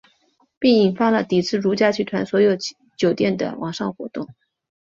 [0.57, 2.57] 并引发了抵制如家集团所有
[2.97, 4.27] 酒店的网上活动。